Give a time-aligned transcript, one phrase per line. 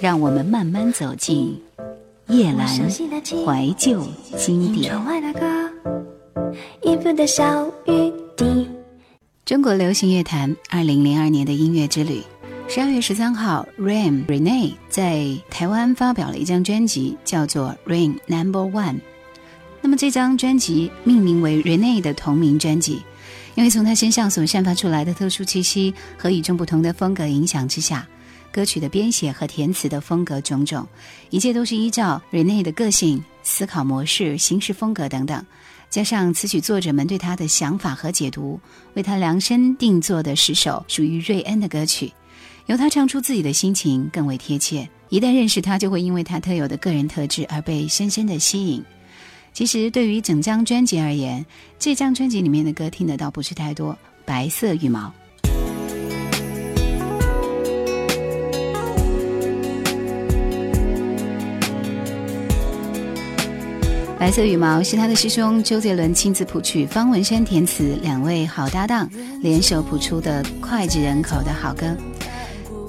[0.00, 1.60] 让我们慢慢走进
[2.28, 4.00] 夜阑怀旧
[4.36, 4.94] 经典。
[9.44, 12.22] 中国流行乐坛二零零二年的音乐之旅，
[12.68, 18.92] 十二月十三号，Rain Renee 在台湾发表了一张专辑，叫做《Rain Number One》。
[19.80, 23.02] 那么这张专辑命名为 r e n e 的同名专辑，
[23.56, 28.06] 因为从她身上所散发出来的特殊气息和与众不同的风格影响之下。
[28.52, 30.86] 歌曲的编写和填词的风格种种，
[31.30, 35.44] 一切都是依照瑞内的个性、思考模式、行事风格等等，
[35.90, 38.58] 加上词曲作者们对他的想法和解读，
[38.94, 42.12] 为他量身定做的十首属于瑞恩的歌曲，
[42.66, 44.88] 由他唱出自己的心情更为贴切。
[45.10, 48.82] 一旦认识他，就会因为他特有的个人特质而被深深地吸引。
[49.54, 51.44] 其实，对于整张专辑而言，
[51.78, 53.96] 这张专辑里面的歌听得到不是太多。
[54.26, 55.10] 白色羽毛。
[64.18, 69.08] 白色羽毛是他的师兄周杰伦亲自谱曲、方文山填词，两位好搭档
[69.42, 71.86] 联手谱出的脍炙人口的好歌。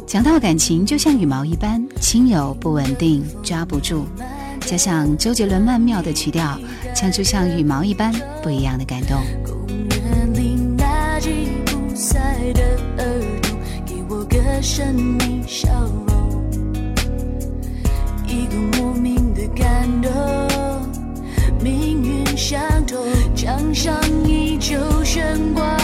[0.08, 4.08] 讲到感情，就像羽毛一般轻柔、不稳定、抓不住，
[4.62, 6.60] 加上周杰伦曼妙的曲调，
[6.96, 9.22] 唱出像羽毛一般不一样的感动。
[14.30, 14.36] 给
[15.88, 16.09] 我
[23.74, 23.96] 上
[24.28, 25.79] 依旧悬挂。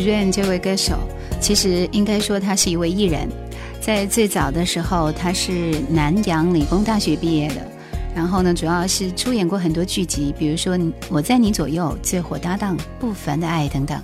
[0.00, 0.98] Rain 这位歌手，
[1.40, 3.28] 其实应该说他是一位艺人，
[3.80, 7.56] 在最早的时候他是南洋理工大学毕业的，
[8.14, 10.76] 然后呢，主要是出演过很多剧集，比如说
[11.08, 14.00] 《我在你左右》、《最火搭档》、《不凡的爱》等等。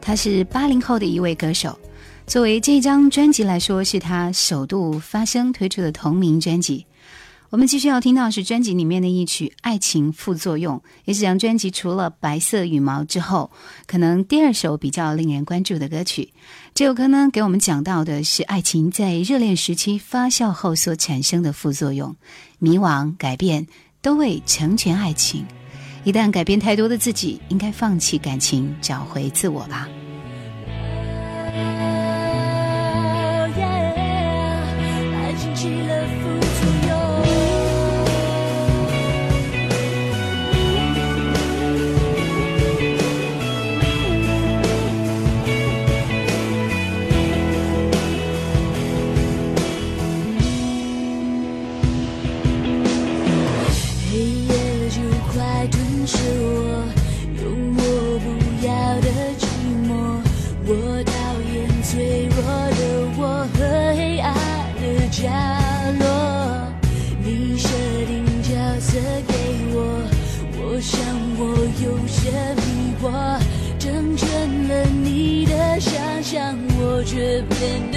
[0.00, 1.76] 他是八零后的一位歌手，
[2.26, 6.84] 作为这张专辑来说，是他首度发声推出的同名专辑。
[7.56, 10.76] 我们继续要听到是专辑里面的一曲《爱情副作用》，
[11.06, 13.50] 也是这张专辑除了《白色羽毛》之后，
[13.86, 16.34] 可能第二首比较令人关注的歌曲。
[16.74, 22.14] 这首歌呢，给我们讲到的是爱情在热恋时期发酵后所产生的副作用，
[22.58, 23.66] 迷惘、改变，
[24.02, 25.46] 都会成全爱情。
[26.04, 29.88] 一旦改变太多的自己，应该放弃感情，找回自我吧。
[77.58, 77.95] something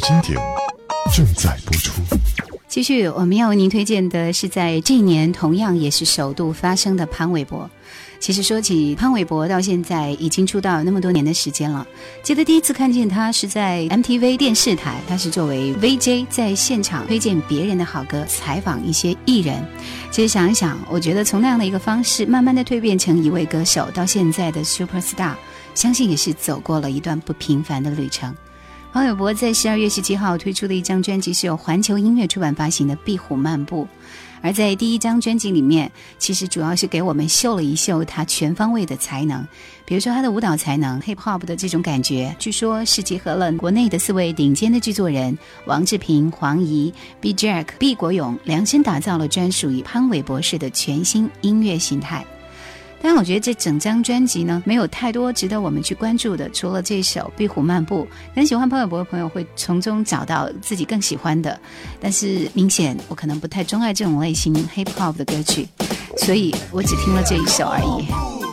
[0.00, 0.34] 经典
[1.14, 1.92] 正在播出。
[2.66, 7.68] 继续，我们要为您推荐的是在这一年同样也是首度发生的潘玮柏。
[8.18, 11.86] 其实说起潘玮柏，到现在已经出道那么多年的时间了。
[12.22, 19.62] 记得第一次看见他是在 MTV 电视台，他是作为 VJ 在现场推荐别人的好歌，采访一些艺人。
[20.10, 25.34] 其实想一想，我觉得从那样的一个方式，慢慢的蜕变成一位歌手，到现在的 Super Star，
[25.74, 28.34] 相信也是走过了一段不平凡的旅程。
[28.92, 33.84] 潘玮柏在十二月十七号推出的一张专辑是由环球音乐出版发行的《壁虎漫步》，
[34.42, 39.42] 而在第一张专辑里面，其实主要是给我们秀了一秀他全方位的才能，
[39.86, 52.22] 比如说他的舞蹈才能、hip hop 的这种感觉，据说是结合了国内的四位顶尖的制作人王志平、黄怡、B Jack、毕国勇，量身打造了专属于潘玮柏式的全新音乐形态。
[53.04, 58.04] 但我觉得这整张专辑呢，没有太多值得我们去关注的，除了这首《壁虎漫步》，
[58.34, 61.58] 很喜欢潘玮柏的朋友会从中找到自己更喜欢的。
[62.00, 65.66] 但是明显我可能不太钟爱这种类型 hip hop 的歌曲，
[66.18, 68.51] 所以我只听了这一首而已。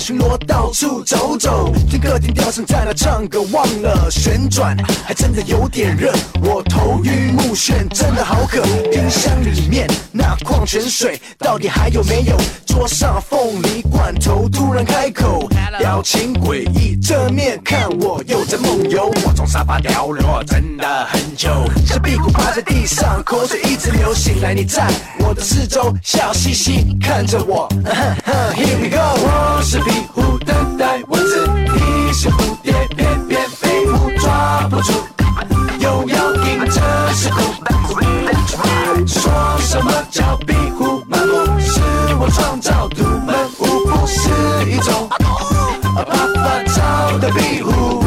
[0.00, 4.76] 巡逻，到处走走，听客厅调声在那唱歌，忘了旋转，
[5.06, 6.12] 还真的有点热，
[6.42, 8.60] 我头晕目眩，真的好渴。
[8.90, 12.36] 冰箱里面那矿泉水到底还有没有？
[12.66, 15.48] 桌上凤梨罐头突然开口，
[15.78, 19.06] 表情诡异，这面看我又在梦游。
[19.24, 21.48] 我从沙发掉落，真的很久，
[21.86, 24.12] 这屁股趴在地上，口水一直流。
[24.14, 24.88] 醒来你在
[25.20, 27.68] 我的四周，笑嘻嘻看着我。
[28.54, 28.88] Here we
[29.78, 29.83] go。
[29.84, 31.46] 壁虎等待，我是
[32.08, 34.92] 一些蝴蝶，翩翩飞舞抓不住，
[35.78, 36.80] 又要硬着
[37.14, 37.40] 是苦，
[39.06, 41.34] 说，什么叫壁虎漫步？
[41.60, 41.80] 是
[42.18, 45.06] 我创造，独门舞步是一种。
[45.94, 48.02] 爸爸教的壁虎，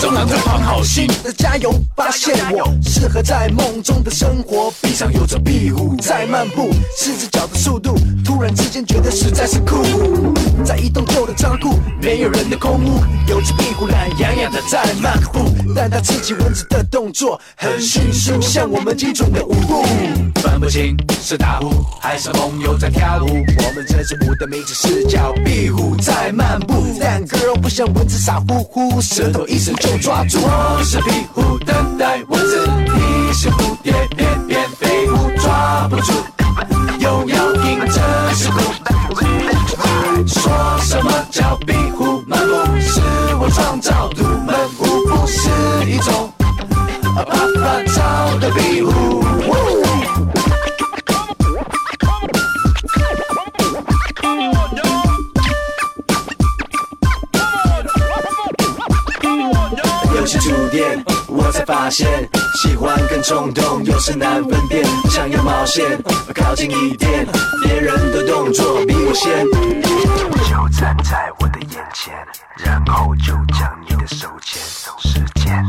[0.00, 4.72] 中南会跑，好心的加油，发现我适合在梦中的生活。
[4.82, 7.94] 壁上有着壁虎在漫步，四只脚的速度，
[8.24, 10.53] 突然之间觉得实在是酷。
[12.04, 19.86] 没有人的空屋，有只壁虎懒洋洋的在漫步，但它刺激蚊子的动作很迅速，像我们精准的舞步。
[20.42, 21.70] 分不清是打呼
[22.02, 26.74] 还是朋友在跳舞，我们这支舞的名字是叫壁虎在漫步。
[27.00, 30.38] 但 girl 不像蚊子傻乎乎，舌头一伸就抓住。
[30.42, 36.12] 我是壁虎，等待蚊子，你是蝴蝶，翩翩飞舞抓不住，
[36.98, 38.58] 又要拼这是苦，
[40.26, 40.52] 说
[40.84, 41.72] 什么叫壁？
[41.72, 41.93] 虎？
[43.54, 45.40] 创造独门舞步是
[45.88, 46.28] 一种
[47.14, 47.93] 麻烦。
[61.54, 62.08] 才发现，
[62.60, 64.84] 喜欢跟冲动有时难分辨。
[65.08, 65.84] 想要冒险，
[66.34, 67.24] 靠近一点，
[67.62, 69.46] 别人的动作比我先。
[70.42, 72.12] 就站在我的眼前，
[72.56, 74.60] 然后就将你的手牵。
[74.98, 75.64] 时间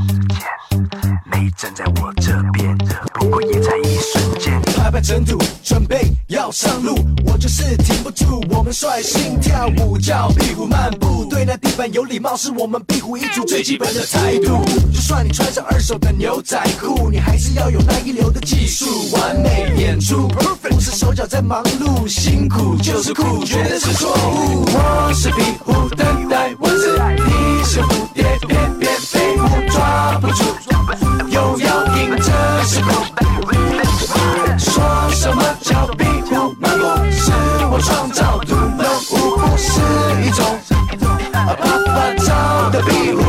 [1.32, 2.75] 没站在我这边，
[3.13, 4.64] 不过也在一瞬间。
[4.86, 6.94] 拍拍尘土，准备要上路。
[7.25, 8.39] 我就是停不住。
[8.56, 11.25] 我们率性跳舞，叫壁虎漫步。
[11.25, 14.63] 对那地板有礼貌，是我们壁虎一族最基本的态度。
[14.94, 20.27] 就算你穿上二手的牛仔裤，你还是要有那一流的技术，完美演出。
[20.27, 24.65] 不 r f e 是手脚在忙碌，辛苦就是苦，绝对是错误。
[24.70, 31.05] 我是壁虎，等待蚊子，你是蝴蝶，别别飞，我抓不住。
[32.06, 32.06] 听这首
[33.16, 33.26] 歌。
[34.58, 36.86] 说什么叫壁虎漫步？
[37.12, 37.32] 是
[37.72, 39.72] 我创造独门舞步，是
[40.22, 40.46] 一种
[41.32, 43.25] 爸爸教的壁虎。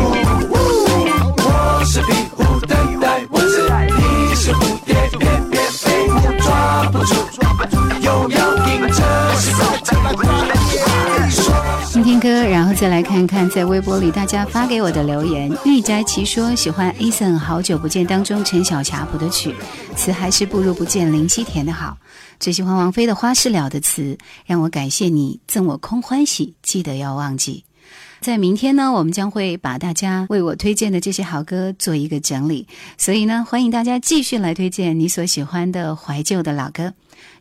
[12.86, 15.50] 再来看看，在微博里大家发给我的留言。
[15.64, 19.52] 玉宅琪说喜欢 Eason，好久不见，当中陈小霞谱的曲，
[19.96, 21.98] 词还是不如不见林夕填的好。
[22.38, 24.16] 最喜欢王菲的《花事了》的词，
[24.46, 27.64] 让我感谢你赠我空欢喜，记得要忘记。
[28.20, 36.92] 在明天呢，我们将会把大家为我推荐的这些好歌做一个整理，所以呢，欢迎大家继续来推荐你所喜欢的怀旧的老歌。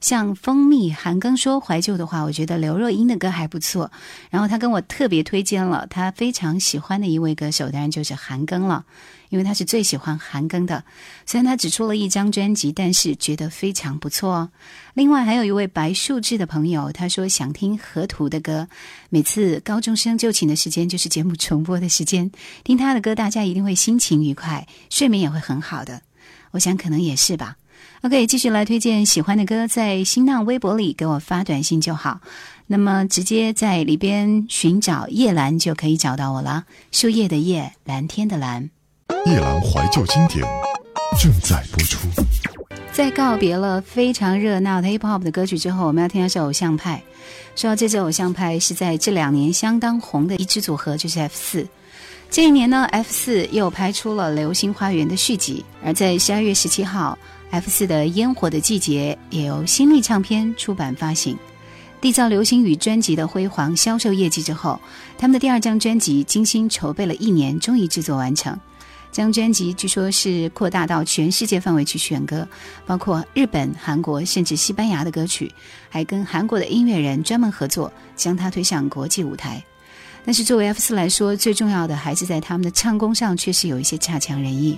[0.08, 3.92] 像蜂蜜，韩庚说怀旧的话，我觉得刘若英的歌还不错。
[4.30, 8.86] 然后他跟我特别推荐了他非常喜欢的一位歌手，当然就是韩庚了，
[9.30, 10.84] 因为他是最喜欢韩庚的。
[11.26, 14.32] 虽然他只出了一张专辑，但是觉得非常不错。
[14.32, 14.50] 哦。
[14.94, 18.68] 另外还有一位白树志的朋友，他说想听河图的歌。
[19.10, 22.32] 每次高中生就寝的时间就是节目重播的时间，
[22.64, 26.04] 听他的歌，大家一定会心情愉快，睡眠也会很好的。
[26.52, 27.56] 我想可能也是吧。
[28.02, 32.20] OK，继续来推荐喜欢的歌，在新浪微博里给我发短信就好。
[32.68, 36.66] 那么直接在里边寻找“叶兰就可以找到我了。
[36.92, 38.70] 树叶的叶，蓝天的蓝。
[39.26, 40.42] 叶兰怀旧经典
[41.20, 42.00] 正在播出。
[42.92, 47.02] 在告别了非常热闹的 hiphop 的歌曲之后，我们要听的下偶像派。
[47.56, 51.68] 说到这支偶像派，是在这两年相当红的一支组合，就是 F 四。
[52.30, 57.18] 这一年呢，F 四又拍出了《流星花园》的续集，而在十二月十七号。
[57.58, 61.38] F 四的《烟火的季节》也由新力唱片出版发行，
[62.02, 64.78] 缔造流星雨专辑的辉煌销售业绩之后，
[65.18, 68.60] 他们的第二张专辑精心筹备了一年，终于制作完成。
[69.14, 72.46] 这张专辑据说是扩大到全世界范围去选歌，
[72.86, 75.50] 包括日本、韩国甚至西班牙的歌曲，
[75.88, 79.64] 还跟韩国的音乐人专门合作，将它推向国际舞台。
[80.26, 84.78] 但是，作为 F 四来说，最重要的还是在他们的唱功上，确实有一些差强人意。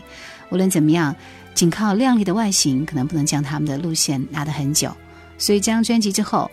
[0.52, 1.16] 无论怎么样。
[1.58, 4.96] 仅靠靓丽的外形，可能不能将他们的路线拉得很久，
[5.40, 6.52] 所以这张专辑之后，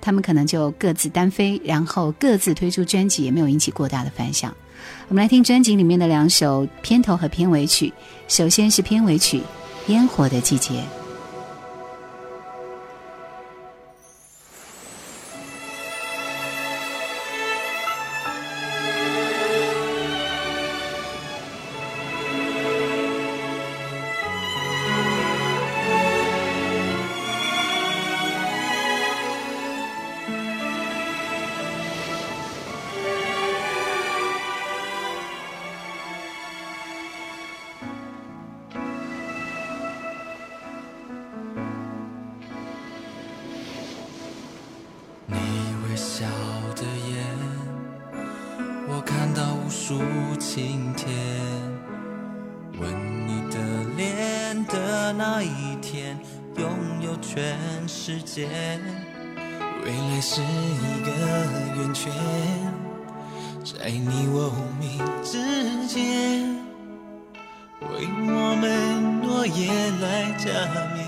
[0.00, 4.54] 他们可能就各自单飞，然后各自推出专辑，也没有引起过大的反响。
[5.08, 7.92] 我们来听专辑里面的两首片头和片尾曲，
[8.28, 9.38] 首先是片尾曲
[9.88, 10.74] 《烟火的季节》。
[45.94, 46.26] 微笑
[46.74, 47.14] 的眼，
[48.88, 49.94] 我看到无数
[50.40, 51.06] 晴天。
[52.80, 52.84] 吻
[53.28, 53.58] 你的
[53.96, 56.18] 脸的那一天，
[56.56, 56.66] 拥
[57.00, 58.48] 有全世界。
[59.84, 61.12] 未来是一个
[61.78, 62.12] 圆圈，
[63.64, 66.56] 在你我无名之间，
[67.82, 70.46] 为我们诺言来加
[70.96, 71.03] 冕。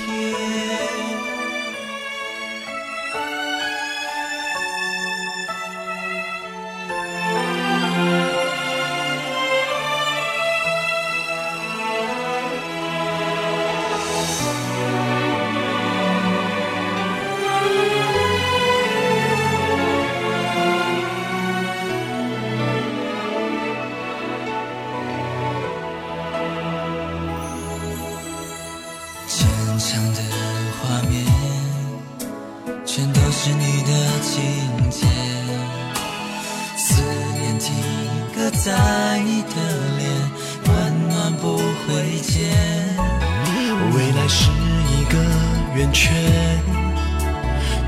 [46.03, 46.13] 圈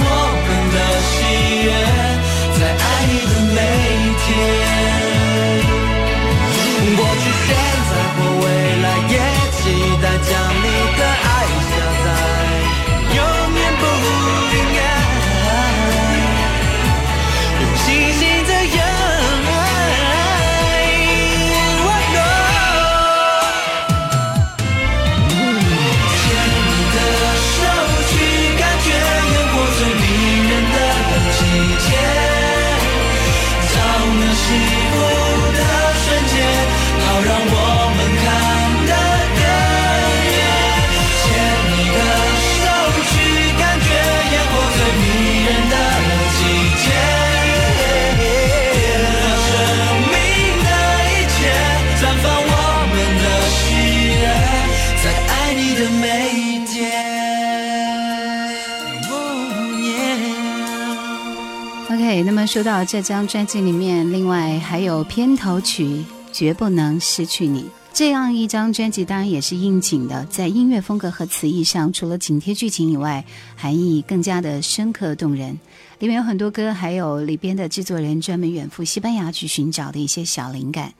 [62.56, 65.84] 说到这张专辑里面，另外还有片头曲
[66.32, 67.60] 《绝不能失去你》，
[67.92, 73.23] 这样一张专辑当然也是应景的，在音乐风格和词意上，除了紧贴剧情以外，
[73.56, 75.60] 含义更加的深刻动人。
[75.99, 80.95] 里面有很多歌，还有里边的制作人专门远赴西班牙去寻找的一些小灵感。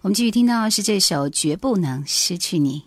[0.00, 2.84] 我们继续听到是这首《绝不能失去你》。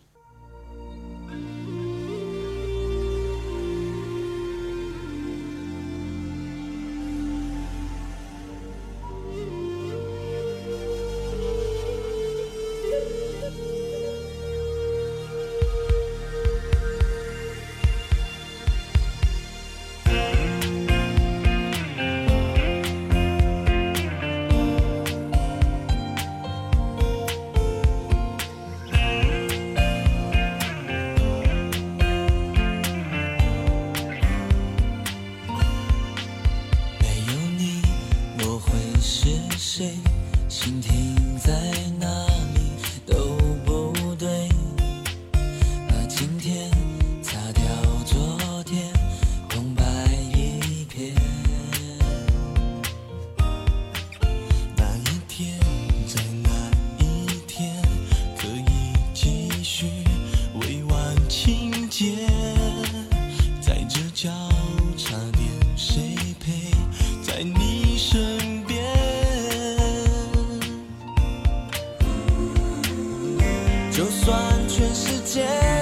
[73.96, 74.36] 就算
[74.68, 75.75] 全世界。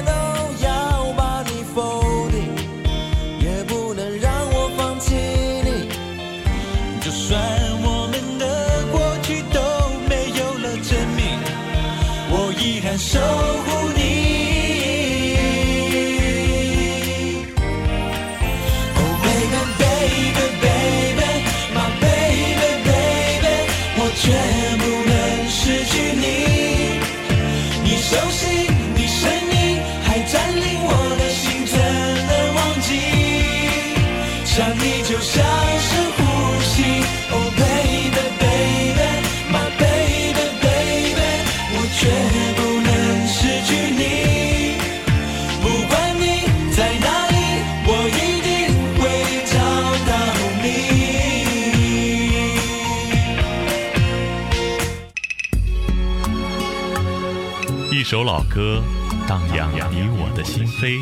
[58.04, 58.84] 一首老歌
[59.30, 60.98] 荡漾你我的心扉，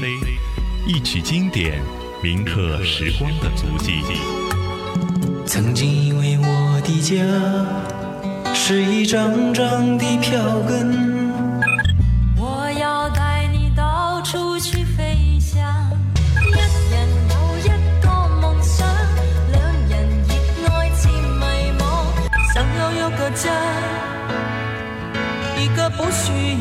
[0.88, 1.82] 一曲经典
[2.22, 4.04] 铭刻时光的足迹。
[5.48, 11.21] 曾经以为我的家是一张张的票根。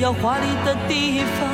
[0.00, 1.49] 要华丽的地方。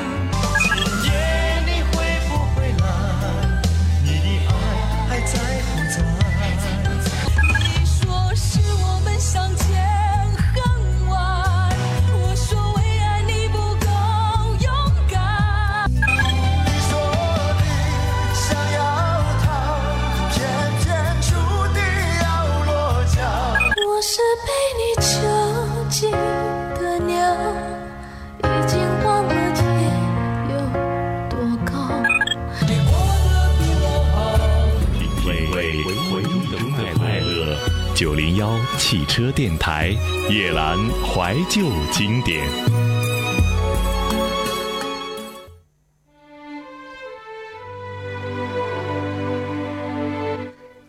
[39.17, 39.97] 车电台
[40.31, 42.47] 夜蓝怀旧经典。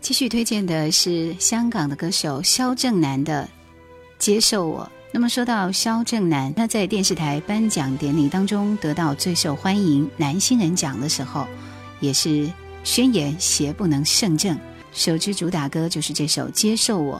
[0.02, 3.44] 继续推荐的是香港的歌手萧正楠的
[4.18, 4.80] 《接受我》。
[5.10, 11.46] 那么说到萧正楠，他在电视台颁奖典礼当中得到最受欢迎男新人奖的时候，
[11.98, 12.46] 也是
[12.84, 14.54] 宣言邪不能胜正，
[14.92, 17.16] 首支主打歌就是这首《接受我》。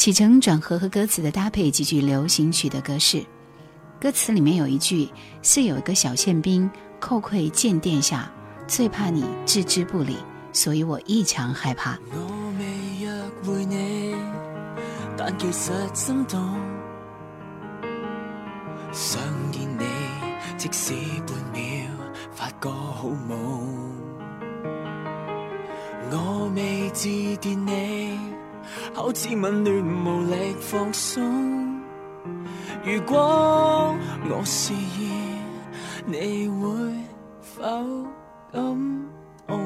[0.00, 3.22] 起承转合和歌词的搭配极具流行曲的格式。
[4.00, 5.06] 歌词里面有一句
[5.44, 8.32] ：“似有一个小宪兵，叩愧见殿下，
[8.66, 10.16] 最怕你置之不理，
[10.54, 13.12] 所以我异常害怕。”我未约
[13.44, 14.14] 会你，
[15.18, 16.42] 但其实心动，
[18.92, 19.20] 想
[19.52, 19.84] 见你，
[20.56, 20.94] 即使
[21.26, 21.90] 半秒，
[22.32, 23.92] 发个好梦。
[26.10, 28.39] 我未致电你。
[28.94, 31.78] 口齿紊乱，无力放松。
[32.84, 33.18] 如果
[34.28, 35.10] 我示意，
[36.06, 36.70] 你会
[37.40, 37.62] 否
[38.52, 38.62] 感
[39.46, 39.60] 动？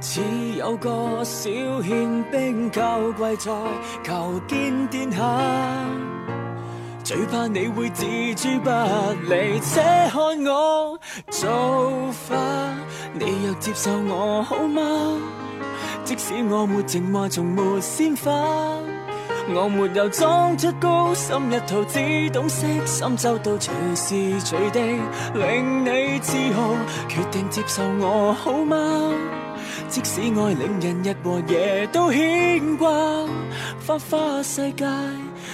[0.00, 0.20] 似
[0.58, 1.48] 有个小
[1.82, 3.52] 宪兵，高贵在
[4.02, 5.22] 求见殿下。
[7.04, 8.70] 最怕你会置之不
[9.28, 10.98] 理，且看我
[11.30, 11.90] 做
[12.28, 12.38] 化，
[13.12, 14.82] 你若接受我，好吗？
[16.04, 18.32] 即使我没情话，从没鲜花，
[19.54, 24.80] 我没有装出高深一套，只懂悉心周到，随时随地
[25.34, 26.74] 令你自豪。
[27.08, 29.12] 决定接受我好吗？
[29.88, 32.90] 即使爱令人日和夜都牵挂，
[33.86, 34.84] 花花世界，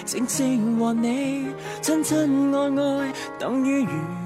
[0.07, 1.47] 静静和你
[1.83, 4.18] 亲亲爱爱，等于如。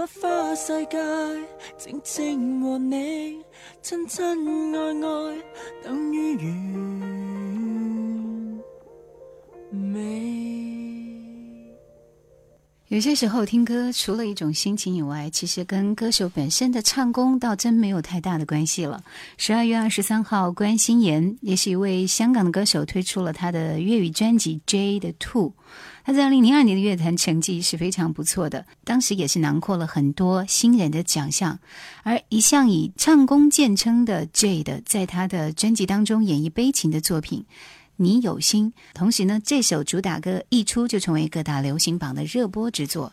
[0.00, 0.96] 花花世界，
[1.76, 3.44] 静静和你
[3.82, 5.36] 亲亲爱爱，
[5.84, 6.36] 等于
[7.02, 7.10] 完
[9.78, 10.89] 美。
[12.90, 19.04] 有些时候听歌，除了一种心情以外，其实跟歌手本身的唱功倒真没有太大的关系了。
[19.38, 25.50] 十二月二十三号，关心妍也是一位香港的歌手，推出了他的粤语专辑《J 的 Two》。
[26.04, 31.60] 他在二零零二年的乐坛成绩是非常不错的，当时也是囊括了很多新人的奖项。
[32.02, 37.44] 而一向以唱功见称的 J 的，在他的专辑当中演绎悲情的作品。
[38.02, 43.12] 你有心，同时呢，这首主打歌一出就成为各大流行榜的热播之作。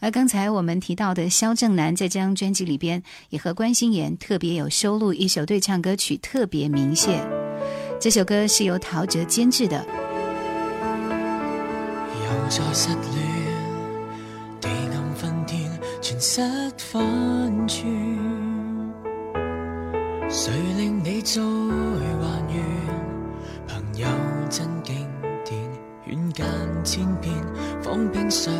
[0.00, 7.24] 而刚才我们提到的萧正楠，在这张专辑里边也和关心妍特别有收录一首对唱歌曲，特别明显。
[8.00, 9.84] 这首歌是由陶喆监制的。
[24.04, 24.96] 有真经
[25.44, 25.60] 典，
[26.04, 26.32] 远
[26.84, 27.32] 近千遍，
[27.82, 28.52] 仿冰水。